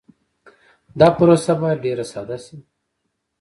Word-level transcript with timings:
دا 0.99 1.07
پروسه 1.17 1.53
باید 1.61 1.83
ډېر 1.85 1.99
ساده 2.11 2.37
شي. 2.45 2.57